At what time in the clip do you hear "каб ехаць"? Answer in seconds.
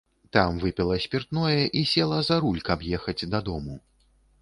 2.71-3.27